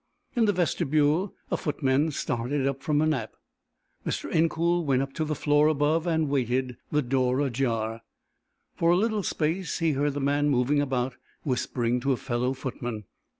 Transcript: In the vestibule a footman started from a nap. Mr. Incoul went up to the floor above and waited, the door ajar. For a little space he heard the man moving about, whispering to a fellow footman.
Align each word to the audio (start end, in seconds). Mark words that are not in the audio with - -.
In 0.35 0.45
the 0.45 0.51
vestibule 0.51 1.35
a 1.51 1.57
footman 1.57 2.09
started 2.09 2.75
from 2.81 3.03
a 3.03 3.05
nap. 3.05 3.35
Mr. 4.03 4.31
Incoul 4.33 4.83
went 4.83 5.03
up 5.03 5.13
to 5.13 5.23
the 5.23 5.35
floor 5.35 5.67
above 5.67 6.07
and 6.07 6.27
waited, 6.27 6.75
the 6.91 7.03
door 7.03 7.39
ajar. 7.41 8.01
For 8.75 8.89
a 8.89 8.95
little 8.97 9.21
space 9.21 9.77
he 9.77 9.91
heard 9.91 10.15
the 10.15 10.19
man 10.19 10.49
moving 10.49 10.81
about, 10.81 11.17
whispering 11.43 11.99
to 11.99 12.13
a 12.13 12.17
fellow 12.17 12.53
footman. 12.53 13.03